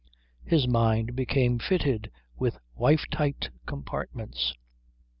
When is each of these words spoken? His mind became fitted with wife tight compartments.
His 0.43 0.67
mind 0.67 1.15
became 1.15 1.59
fitted 1.59 2.09
with 2.35 2.57
wife 2.73 3.03
tight 3.11 3.51
compartments. 3.67 4.55